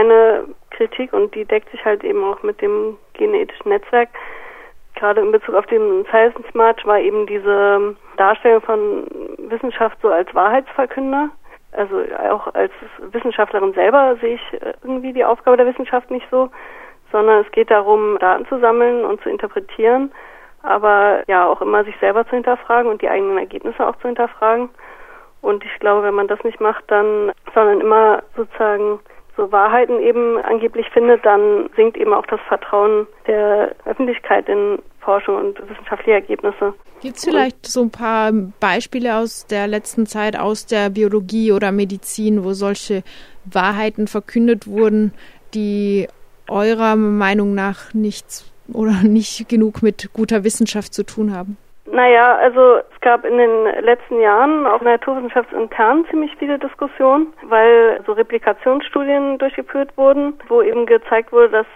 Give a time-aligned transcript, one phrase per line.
[0.00, 4.08] meine Kritik und die deckt sich halt eben auch mit dem genetischen Netzwerk.
[4.94, 9.06] Gerade in Bezug auf den Science March war eben diese Darstellung von
[9.38, 11.30] Wissenschaft so als Wahrheitsverkünder.
[11.72, 12.72] Also auch als
[13.12, 16.50] Wissenschaftlerin selber sehe ich äh, irgendwie die Aufgabe der Wissenschaft nicht so,
[17.12, 20.10] sondern es geht darum, Daten zu sammeln und zu interpretieren,
[20.62, 24.68] aber ja auch immer sich selber zu hinterfragen und die eigenen Ergebnisse auch zu hinterfragen.
[25.42, 28.98] Und ich glaube, wenn man das nicht macht, dann, sondern immer sozusagen
[29.36, 35.36] so Wahrheiten eben angeblich findet, dann sinkt eben auch das Vertrauen der Öffentlichkeit in Forschung
[35.36, 36.74] und wissenschaftliche Ergebnisse.
[37.00, 41.72] Gibt es vielleicht so ein paar Beispiele aus der letzten Zeit, aus der Biologie oder
[41.72, 43.02] Medizin, wo solche
[43.44, 45.12] Wahrheiten verkündet wurden,
[45.54, 46.08] die
[46.48, 51.56] eurer Meinung nach nichts oder nicht genug mit guter Wissenschaft zu tun haben?
[51.92, 58.12] Naja, also es gab in den letzten Jahren auch naturwissenschaftsintern ziemlich viele Diskussionen, weil so
[58.12, 61.66] Replikationsstudien durchgeführt wurden, wo eben gezeigt wurde, dass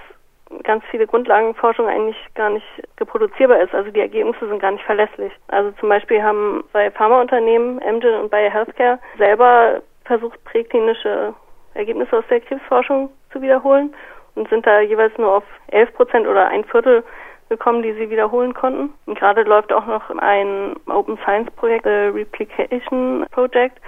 [0.63, 2.67] ganz viele Grundlagenforschung eigentlich gar nicht
[3.01, 3.75] reproduzierbar ist.
[3.75, 5.33] Also die Ergebnisse sind gar nicht verlässlich.
[5.49, 11.35] Also zum Beispiel haben bei Pharmaunternehmen, Amgen und Bayer Healthcare selber versucht, präklinische
[11.75, 13.93] Ergebnisse aus der Krebsforschung zu wiederholen
[14.37, 17.03] und sind da jeweils nur auf 11 Prozent oder ein Viertel
[17.49, 18.93] gekommen, die sie wiederholen konnten.
[19.07, 23.79] Und gerade läuft auch noch ein Open Science Projekt, äh, Replication Project,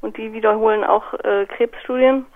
[0.00, 2.26] und die wiederholen auch äh, Krebsstudien.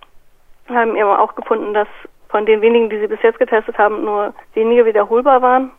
[0.68, 1.88] Haben eben auch gefunden, dass
[2.28, 5.70] von den wenigen, die sie bis jetzt getestet haben, nur wenige wiederholbar waren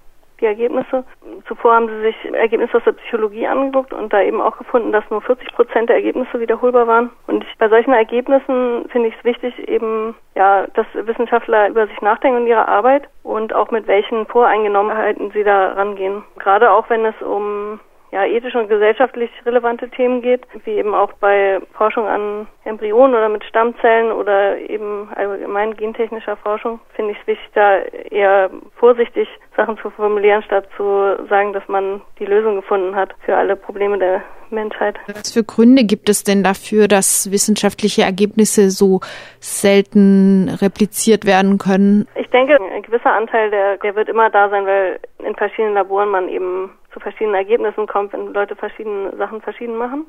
[0.41, 1.03] die Ergebnisse.
[1.47, 5.09] Zuvor haben sie sich Ergebnisse aus der Psychologie angeguckt und da eben auch gefunden, dass
[5.09, 7.09] nur 40 Prozent der Ergebnisse wiederholbar waren.
[7.27, 12.41] Und bei solchen Ergebnissen finde ich es wichtig, eben ja, dass Wissenschaftler über sich nachdenken
[12.41, 16.23] und ihre Arbeit und auch mit welchen Voreingenommenheiten sie da rangehen.
[16.39, 17.79] Gerade auch wenn es um
[18.15, 23.27] ja, ethisch und gesellschaftlich relevante Themen geht, wie eben auch bei Forschung an Embryonen oder
[23.27, 29.27] mit Stammzellen oder eben allgemein gentechnischer Forschung, finde ich es wichtig, da eher vorsichtig
[29.57, 33.97] Sachen zu formulieren, statt zu sagen, dass man die Lösung gefunden hat für alle Probleme
[33.99, 34.95] der Menschheit.
[35.07, 39.01] Was für Gründe gibt es denn dafür, dass wissenschaftliche Ergebnisse so
[39.41, 42.07] selten repliziert werden können?
[42.15, 46.09] Ich denke, ein gewisser Anteil, der, der wird immer da sein, weil in verschiedenen Laboren
[46.09, 50.07] man eben zu verschiedenen Ergebnissen kommt, wenn Leute verschiedene Sachen verschieden machen.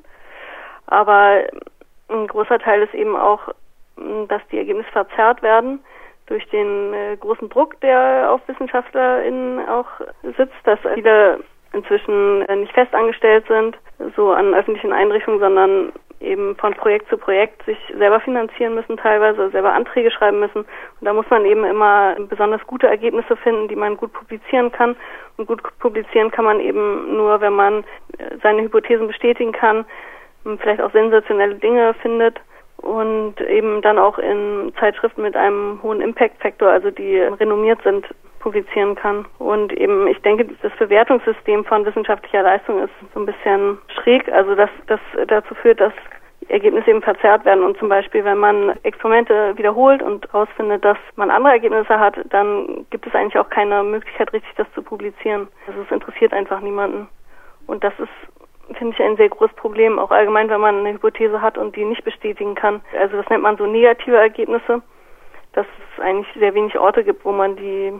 [0.86, 1.42] Aber
[2.08, 3.48] ein großer Teil ist eben auch,
[4.28, 5.80] dass die Ergebnisse verzerrt werden
[6.26, 9.86] durch den äh, großen Druck, der auf WissenschaftlerInnen auch
[10.22, 11.40] sitzt, dass viele
[11.72, 13.76] inzwischen äh, nicht festangestellt sind,
[14.16, 19.50] so an öffentlichen Einrichtungen, sondern eben von Projekt zu Projekt sich selber finanzieren müssen, teilweise
[19.50, 20.60] selber Anträge schreiben müssen.
[20.60, 24.96] Und da muss man eben immer besonders gute Ergebnisse finden, die man gut publizieren kann.
[25.36, 27.84] Und gut publizieren kann man eben nur, wenn man
[28.18, 29.84] äh, seine Hypothesen bestätigen kann,
[30.58, 32.40] vielleicht auch sensationelle Dinge findet
[32.76, 38.06] und eben dann auch in Zeitschriften mit einem hohen Impact-Faktor, also die renommiert sind,
[38.38, 39.26] publizieren kann.
[39.38, 44.54] Und eben, ich denke, das Bewertungssystem von wissenschaftlicher Leistung ist so ein bisschen schräg, also
[44.54, 45.92] dass das dazu führt, dass
[46.48, 47.64] Ergebnisse eben verzerrt werden.
[47.64, 52.86] Und zum Beispiel, wenn man Experimente wiederholt und herausfindet, dass man andere Ergebnisse hat, dann
[52.90, 55.48] gibt es eigentlich auch keine Möglichkeit, richtig das zu publizieren.
[55.66, 57.08] Also es interessiert einfach niemanden.
[57.66, 61.42] Und das ist, finde ich, ein sehr großes Problem, auch allgemein, wenn man eine Hypothese
[61.42, 62.80] hat und die nicht bestätigen kann.
[62.98, 64.82] Also das nennt man so negative Ergebnisse,
[65.52, 67.92] dass es eigentlich sehr wenig Orte gibt, wo man die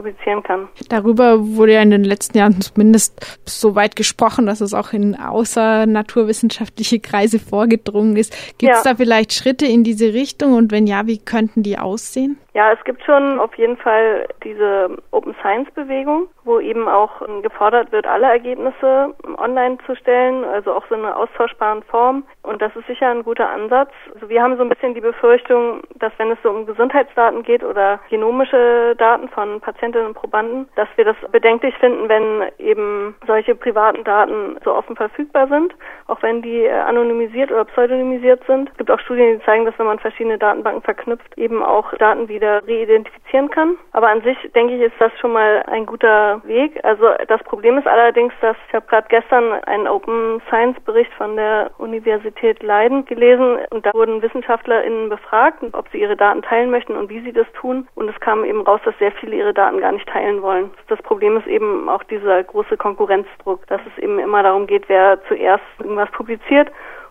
[0.00, 0.68] publizieren kann.
[0.88, 5.14] Darüber wurde ja in den letzten Jahren zumindest so weit gesprochen, dass es auch in
[5.14, 8.34] außernaturwissenschaftliche Kreise vorgedrungen ist.
[8.58, 8.92] Gibt es ja.
[8.92, 12.38] da vielleicht Schritte in diese Richtung und wenn ja, wie könnten die aussehen?
[12.52, 17.92] Ja, es gibt schon auf jeden Fall diese Open Science Bewegung, wo eben auch gefordert
[17.92, 22.24] wird, alle Ergebnisse online zu stellen, also auch so eine austauschbaren Form.
[22.42, 23.92] Und das ist sicher ein guter Ansatz.
[24.14, 27.62] Also wir haben so ein bisschen die Befürchtung, dass wenn es so um Gesundheitsdaten geht
[27.62, 33.54] oder genomische Daten von Patientinnen und Probanden, dass wir das bedenklich finden, wenn eben solche
[33.54, 35.74] privaten Daten so offen verfügbar sind,
[36.08, 38.70] auch wenn die anonymisiert oder pseudonymisiert sind.
[38.70, 42.28] Es gibt auch Studien, die zeigen, dass wenn man verschiedene Datenbanken verknüpft, eben auch Daten
[42.28, 43.76] wie wieder reidentifizieren kann.
[43.92, 46.82] Aber an sich denke ich, ist das schon mal ein guter Weg.
[46.84, 51.36] Also das Problem ist allerdings, dass ich habe gerade gestern einen Open Science Bericht von
[51.36, 56.96] der Universität Leiden gelesen und da wurden WissenschaftlerInnen befragt, ob sie ihre Daten teilen möchten
[56.96, 57.86] und wie sie das tun.
[57.94, 60.70] Und es kam eben raus, dass sehr viele ihre Daten gar nicht teilen wollen.
[60.88, 65.18] Das Problem ist eben auch dieser große Konkurrenzdruck, dass es eben immer darum geht, wer
[65.28, 66.70] zuerst irgendwas publiziert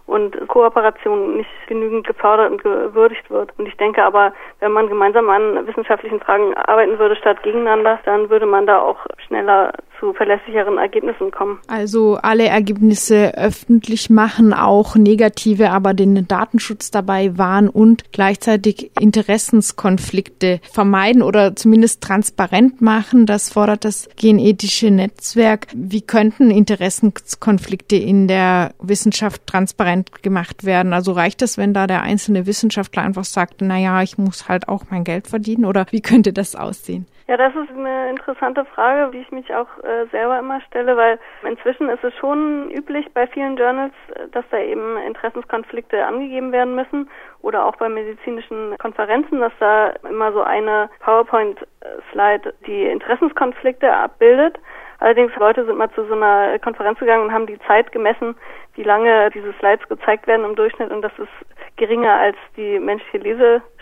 [0.10, 3.52] und Kooperation nicht genügend gefördert und gewürdigt wird.
[3.58, 8.30] Und ich denke aber, wenn man gemeinsam an wissenschaftlichen Fragen arbeiten würde statt gegeneinander, dann
[8.30, 11.60] würde man da auch schneller zu verlässlicheren Ergebnissen kommen.
[11.68, 20.60] Also alle Ergebnisse öffentlich machen, auch negative, aber den Datenschutz dabei wahren und gleichzeitig Interessenskonflikte
[20.72, 23.26] vermeiden oder zumindest transparent machen.
[23.26, 25.68] Das fordert das genethische Netzwerk.
[25.74, 30.94] Wie könnten Interessenskonflikte in der Wissenschaft transparent gemacht werden?
[30.94, 34.68] Also reicht es, wenn da der einzelne Wissenschaftler einfach sagt, na ja, ich muss halt
[34.68, 37.06] auch mein Geld verdienen oder wie könnte das aussehen?
[37.30, 41.20] Ja, das ist eine interessante Frage, die ich mich auch äh, selber immer stelle, weil
[41.48, 43.94] inzwischen ist es schon üblich bei vielen Journals,
[44.32, 47.08] dass da eben Interessenskonflikte angegeben werden müssen
[47.44, 54.58] oder auch bei medizinischen Konferenzen, dass da immer so eine PowerPoint-Slide die Interessenskonflikte abbildet.
[54.98, 58.36] Allerdings Leute sind mal zu so einer Konferenz gegangen und haben die Zeit gemessen,
[58.74, 61.30] wie lange diese Slides gezeigt werden im Durchschnitt und das ist
[61.78, 63.20] geringer als die menschliche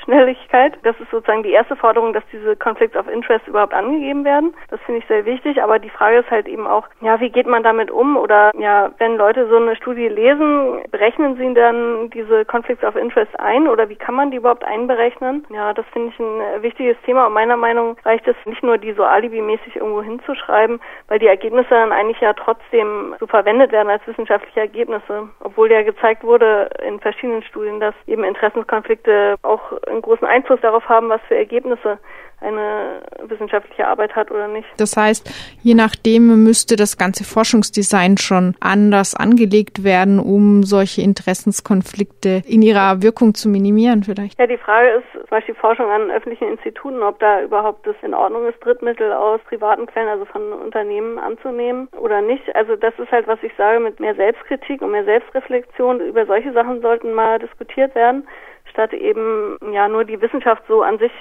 [0.08, 0.78] Leseschnelligkeit.
[0.84, 4.54] Das ist sozusagen die erste Forderung, dass diese Conflicts of Interest überhaupt angegeben werden.
[4.70, 7.48] Das finde ich sehr wichtig, aber die Frage ist halt eben auch, ja, wie geht
[7.48, 12.46] man damit um oder ja, wenn Leute so eine Studie lesen, berechnen sie dann diese
[12.46, 15.46] Conflicts of Interest ein oder wie kann man die überhaupt einberechnen?
[15.50, 18.94] Ja, das finde ich ein wichtiges Thema und meiner Meinung reicht es nicht nur, die
[18.94, 24.06] so alibimäßig irgendwo hinzuschreiben, weil die Ergebnisse dann eigentlich ja trotzdem so verwendet werden als
[24.08, 30.28] wissenschaftliche Ergebnisse obwohl ja gezeigt wurde in verschiedenen Studien, dass eben Interessenskonflikte auch einen großen
[30.28, 32.00] Einfluss darauf haben, was für Ergebnisse
[32.40, 34.68] eine wissenschaftliche Arbeit hat oder nicht.
[34.78, 35.28] Das heißt,
[35.64, 43.02] je nachdem müsste das ganze Forschungsdesign schon anders angelegt werden, um solche Interessenskonflikte in ihrer
[43.02, 44.40] Wirkung zu minimieren vielleicht.
[44.40, 48.14] Ja, die Frage ist zum Beispiel Forschung an öffentlichen Instituten, ob da überhaupt das in
[48.14, 52.56] Ordnung ist, Drittmittel aus privaten Quellen, also von Unternehmen anzunehmen oder nicht.
[52.56, 56.54] Also das ist halt, was ich sage, mit mehr Selbstkritik und mehr Selbstreflexion über solche
[56.54, 58.28] Sachen sollten mal diskutiert werden,
[58.78, 61.12] statt eben ja nur die Wissenschaft so an sich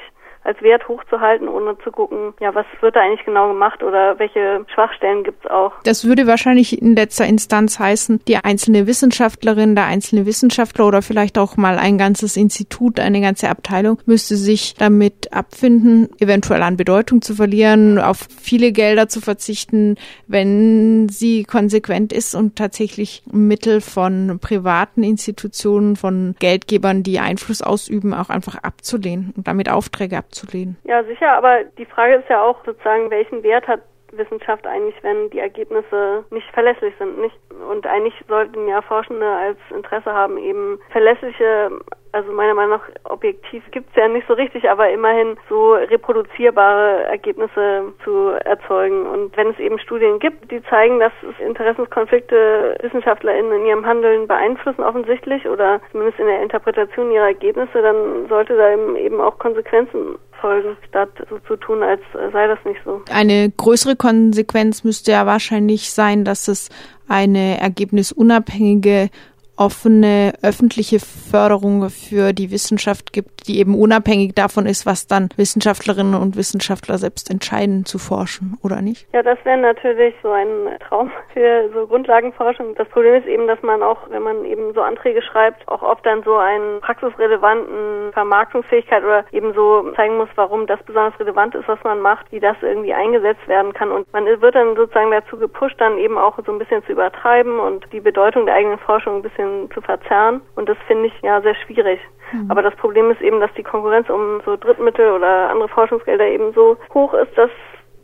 [0.47, 4.65] als Wert hochzuhalten, ohne zu gucken, ja, was wird da eigentlich genau gemacht oder welche
[4.73, 5.73] Schwachstellen gibt es auch.
[5.85, 11.37] Das würde wahrscheinlich in letzter Instanz heißen, die einzelne Wissenschaftlerin, der einzelne Wissenschaftler oder vielleicht
[11.37, 17.23] auch mal ein ganzes Institut, eine ganze Abteilung müsste sich damit abfinden, eventuell an Bedeutung
[17.23, 19.97] zu verlieren, auf viele Gelder zu verzichten,
[20.29, 28.15] wenn sie konsequent ist und tatsächlich Mittel von privaten Institutionen, von Geldgebern, die Einfluss ausüben,
[28.15, 30.77] auch einfach abzulehnen und damit Aufträge abzulehnen abzulehnen.
[30.85, 33.81] Ja, sicher, aber die Frage ist ja auch sozusagen, welchen Wert hat
[34.13, 37.37] Wissenschaft eigentlich, wenn die Ergebnisse nicht verlässlich sind, nicht?
[37.69, 41.71] Und eigentlich sollten ja Forschende als Interesse haben, eben verlässliche,
[42.13, 47.93] also meiner Meinung nach objektiv gibt's ja nicht so richtig, aber immerhin so reproduzierbare Ergebnisse
[48.05, 49.07] zu erzeugen.
[49.07, 54.83] Und wenn es eben Studien gibt, die zeigen, dass Interessenskonflikte WissenschaftlerInnen in ihrem Handeln beeinflussen
[54.83, 60.77] offensichtlich oder zumindest in der Interpretation ihrer Ergebnisse, dann sollte da eben auch Konsequenzen folgen,
[60.89, 62.01] statt so zu tun, als
[62.33, 63.03] sei das nicht so.
[63.11, 66.69] Eine größere Konsequenz müsste ja wahrscheinlich sein, dass es
[67.09, 69.11] eine ergebnisunabhängige
[69.57, 76.15] offene öffentliche Förderung für die Wissenschaft gibt, die eben unabhängig davon ist, was dann Wissenschaftlerinnen
[76.15, 79.07] und Wissenschaftler selbst entscheiden zu forschen, oder nicht?
[79.13, 82.75] Ja, das wäre natürlich so ein Traum für so Grundlagenforschung.
[82.75, 86.05] Das Problem ist eben, dass man auch, wenn man eben so Anträge schreibt, auch oft
[86.05, 91.69] dann so einen praxisrelevanten Vermarktungsfähigkeit oder eben so zeigen muss, warum das besonders relevant ist,
[91.69, 93.91] was man macht, wie das irgendwie eingesetzt werden kann.
[93.91, 97.59] Und man wird dann sozusagen dazu gepusht, dann eben auch so ein bisschen zu übertreiben
[97.59, 100.41] und die Bedeutung der eigenen Forschung ein bisschen bisschen zu verzerren.
[100.55, 102.01] Und das finde ich ja sehr schwierig.
[102.33, 102.51] Mhm.
[102.51, 106.53] Aber das Problem ist eben, dass die Konkurrenz um so Drittmittel oder andere Forschungsgelder eben
[106.53, 107.51] so hoch ist, dass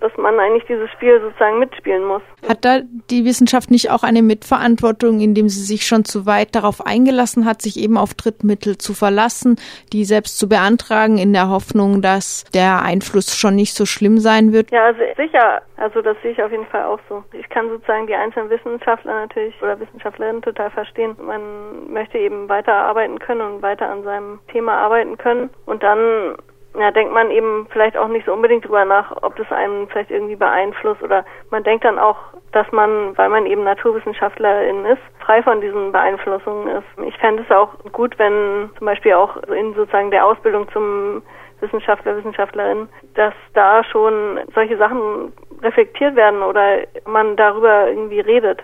[0.03, 2.23] dass man eigentlich dieses Spiel sozusagen mitspielen muss.
[2.49, 2.81] Hat da
[3.11, 7.63] die Wissenschaft nicht auch eine Mitverantwortung, indem sie sich schon zu weit darauf eingelassen hat,
[7.63, 9.57] sich eben auf Drittmittel zu verlassen,
[9.93, 14.53] die selbst zu beantragen, in der Hoffnung, dass der Einfluss schon nicht so schlimm sein
[14.53, 14.71] wird?
[14.71, 15.63] Ja, also sicher.
[15.77, 17.25] Also das sehe ich auf jeden Fall auch so.
[17.33, 21.17] Ich kann sozusagen die einzelnen Wissenschaftler natürlich oder Wissenschaftlerinnen total verstehen.
[21.21, 25.51] Man möchte eben weiterarbeiten können und weiter an seinem Thema arbeiten können.
[25.67, 26.37] Und dann
[26.79, 30.11] ja, denkt man eben vielleicht auch nicht so unbedingt drüber nach, ob das einen vielleicht
[30.11, 32.17] irgendwie beeinflusst oder man denkt dann auch,
[32.53, 37.07] dass man, weil man eben Naturwissenschaftlerin ist, frei von diesen Beeinflussungen ist.
[37.07, 41.23] Ich fände es auch gut, wenn zum Beispiel auch in sozusagen der Ausbildung zum
[41.61, 48.63] Wissenschaftler, Wissenschaftlerin, dass da schon solche Sachen reflektiert werden oder man darüber irgendwie redet.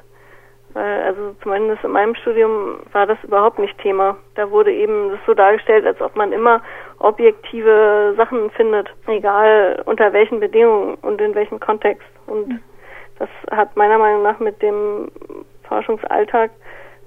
[0.74, 4.16] Weil, also zumindest in meinem Studium war das überhaupt nicht Thema.
[4.34, 6.62] Da wurde eben das so dargestellt, als ob man immer
[6.98, 12.08] objektive Sachen findet, egal unter welchen Bedingungen und in welchem Kontext.
[12.26, 12.60] Und
[13.18, 15.10] das hat meiner Meinung nach mit dem
[15.64, 16.50] Forschungsalltag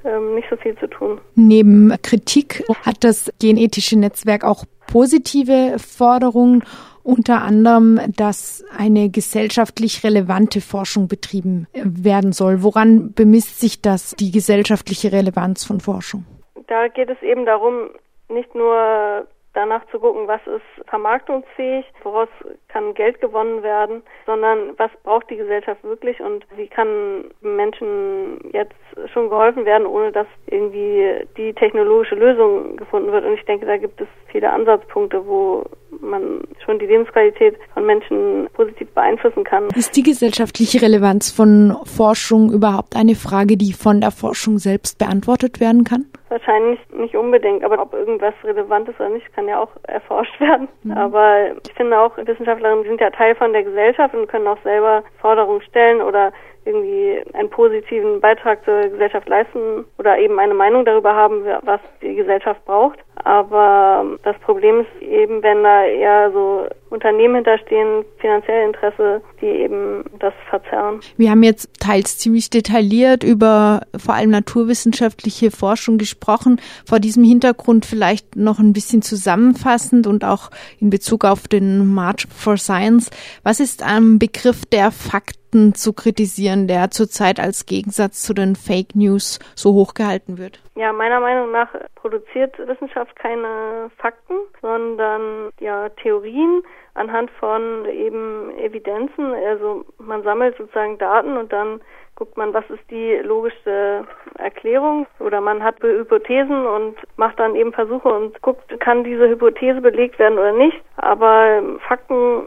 [0.04, 1.20] ähm, nicht so viel zu tun.
[1.36, 6.64] Neben Kritik hat das genethische Netzwerk auch positive Forderungen,
[7.04, 12.62] unter anderem, dass eine gesellschaftlich relevante Forschung betrieben werden soll.
[12.62, 16.26] Woran bemisst sich das, die gesellschaftliche Relevanz von Forschung?
[16.68, 17.90] Da geht es eben darum,
[18.30, 22.30] nicht nur danach zu gucken, was ist vermarktungsfähig, woraus
[22.70, 28.76] kann Geld gewonnen werden, sondern was braucht die Gesellschaft wirklich und wie kann Menschen jetzt
[29.14, 33.26] schon geholfen werden, ohne dass irgendwie die technologische Lösung gefunden wird.
[33.26, 35.66] Und ich denke, da gibt es viele Ansatzpunkte, wo
[36.00, 39.68] man schon die Lebensqualität von Menschen positiv beeinflussen kann.
[39.76, 45.60] Ist die gesellschaftliche Relevanz von Forschung überhaupt eine Frage, die von der Forschung selbst beantwortet
[45.60, 46.06] werden kann?
[46.30, 50.68] Wahrscheinlich nicht unbedingt, aber ob irgendwas relevant ist oder nicht, kann ja auch erforscht werden.
[50.84, 50.92] Mhm.
[50.94, 55.04] Aber ich finde auch, Wissenschaftlerinnen sind ja Teil von der Gesellschaft und können auch selber
[55.20, 56.32] Forderungen stellen oder
[56.66, 62.16] irgendwie einen positiven Beitrag zur Gesellschaft leisten oder eben eine Meinung darüber haben, was die
[62.16, 63.00] Gesellschaft braucht.
[63.24, 69.46] Aber das Problem ist eben, wenn da eher so so Unternehmen hinterstehen, finanzielle Interesse, die
[69.46, 71.00] eben das verzerren.
[71.18, 76.60] Wir haben jetzt teils ziemlich detailliert über vor allem naturwissenschaftliche Forschung gesprochen.
[76.86, 82.28] Vor diesem Hintergrund vielleicht noch ein bisschen zusammenfassend und auch in Bezug auf den March
[82.28, 83.10] for Science.
[83.44, 88.96] Was ist am Begriff der Fakten zu kritisieren, der zurzeit als Gegensatz zu den Fake
[88.96, 90.62] News so hochgehalten wird?
[90.76, 99.34] Ja, meiner Meinung nach produziert Wissenschaft keine Fakten, sondern ja Theorien anhand von eben Evidenzen.
[99.34, 101.82] Also man sammelt sozusagen Daten und dann
[102.16, 104.06] guckt man, was ist die logischste
[104.38, 109.82] Erklärung oder man hat Hypothesen und macht dann eben Versuche und guckt, kann diese Hypothese
[109.82, 110.80] belegt werden oder nicht.
[110.98, 112.44] Aber Fakten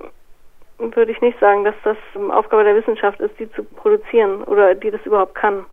[0.78, 1.96] würde ich nicht sagen, dass das
[2.30, 5.66] Aufgabe der Wissenschaft ist, die zu produzieren oder die das überhaupt kann.